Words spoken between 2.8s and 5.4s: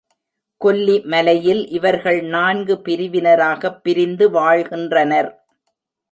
பிரிவினராகப் பிரிந்து வாழ்கின்றனர்.